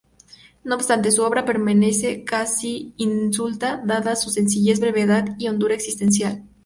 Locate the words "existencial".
5.75-6.41